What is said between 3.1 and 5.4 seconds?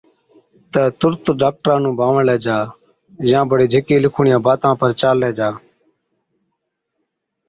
يان بڙي جھِڪي لِکوڙِيان باتان پر چاللَي